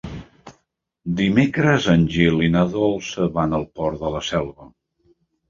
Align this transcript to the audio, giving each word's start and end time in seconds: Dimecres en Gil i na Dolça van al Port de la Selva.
Dimecres 1.19 1.89
en 1.93 2.07
Gil 2.15 2.41
i 2.47 2.49
na 2.57 2.65
Dolça 2.73 3.29
van 3.37 3.55
al 3.59 3.69
Port 3.83 4.01
de 4.07 4.13
la 4.17 4.25
Selva. 4.33 4.69